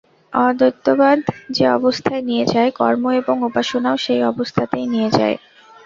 অদ্বৈতবাদ 0.33 1.19
যে-অবস্থায় 1.49 2.21
নিয়ে 2.21 2.45
যায়, 2.45 2.71
কর্ম 2.79 3.03
এবং 3.21 3.35
উপাসনাও 3.43 3.97
সেই 3.97 4.21
অবস্থাতেই 4.23 4.85
নিয়ে 4.87 5.09
যায়। 5.11 5.35